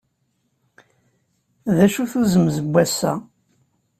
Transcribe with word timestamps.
D 1.75 1.77
acu-t 1.85 2.13
uzemz 2.19 2.55
n 2.59 2.67
wass-a? 2.73 3.13